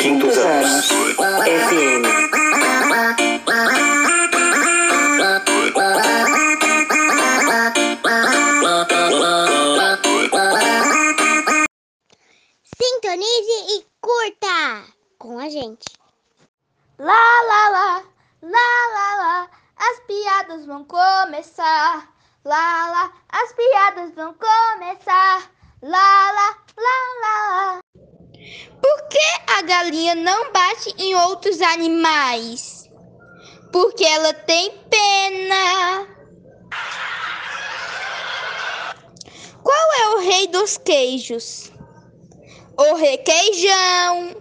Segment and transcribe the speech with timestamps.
[0.00, 0.88] Quintos anos.
[0.88, 2.02] FM.
[12.82, 14.84] Sintonize e curta
[15.18, 15.84] com a gente.
[16.98, 18.02] Lá, lá, lá,
[18.42, 22.08] lá, lá, lá, as piadas vão começar.
[22.42, 25.50] Lá, lá, as piadas vão começar.
[25.82, 27.79] Lá, lá, lá, lá, lá.
[29.60, 32.88] A galinha não bate em outros animais?
[33.70, 36.06] Porque ela tem pena.
[39.62, 41.70] Qual é o rei dos queijos?
[42.74, 44.34] O requeijão.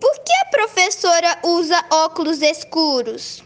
[0.00, 3.44] Por que a professora usa óculos escuros?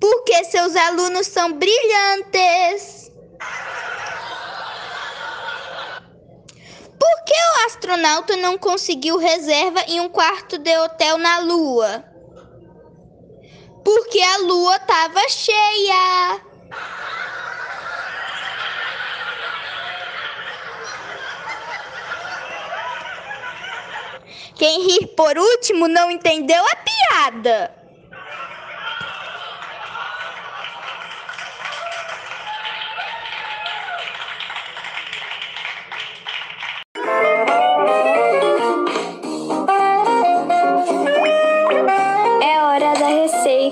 [0.00, 3.10] Porque seus alunos são brilhantes.
[6.98, 12.04] Por que o astronauta não conseguiu reserva em um quarto de hotel na Lua?
[13.84, 16.40] Porque a Lua estava cheia.
[24.56, 27.85] Quem rir por último não entendeu a piada.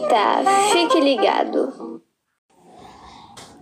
[0.09, 0.73] Receita.
[0.73, 2.03] Fique ligado.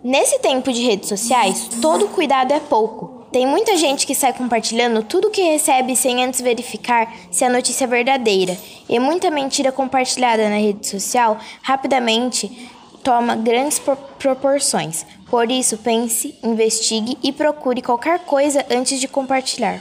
[0.05, 3.23] Nesse tempo de redes sociais, todo cuidado é pouco.
[3.31, 7.85] Tem muita gente que sai compartilhando tudo que recebe sem antes verificar se a notícia
[7.85, 8.59] é verdadeira.
[8.89, 12.71] E muita mentira compartilhada na rede social rapidamente
[13.03, 15.07] toma grandes pro- proporções.
[15.31, 19.81] Por isso, pense, investigue e procure qualquer coisa antes de compartilhar.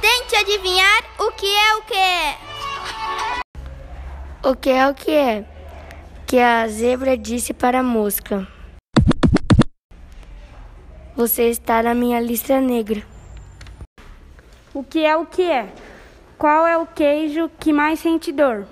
[0.00, 2.51] Tente adivinhar o que é o que.
[4.44, 5.44] O que é o que é?
[6.26, 8.44] Que a zebra disse para a mosca.
[11.14, 13.06] Você está na minha lista negra.
[14.74, 15.72] O que é o que é?
[16.36, 18.66] Qual é o queijo que mais sente dor?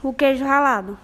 [0.00, 0.96] O queijo ralado.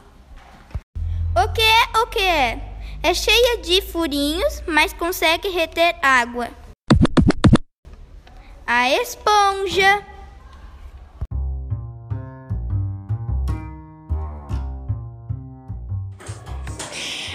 [1.34, 2.60] O que é o que é?
[3.02, 6.50] É cheia de furinhos, mas consegue reter água.
[8.64, 10.17] A esponja.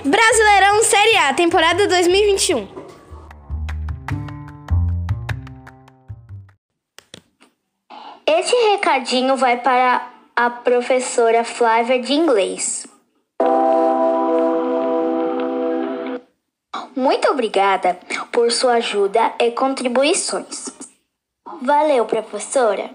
[0.06, 2.68] Brasileirão Série A, temporada 2021.
[8.28, 12.86] Este recadinho vai para a professora Flávia de inglês.
[16.94, 17.98] Muito obrigada
[18.30, 20.66] por sua ajuda e contribuições.
[21.62, 22.90] Valeu, professora.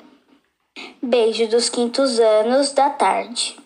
[1.02, 3.56] Beijo dos quintos anos da tarde.